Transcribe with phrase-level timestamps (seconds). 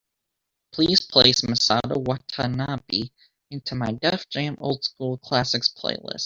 [0.71, 3.11] Please place Misato Watanabe
[3.53, 6.19] onto my Def Jam Old School Classics playlist.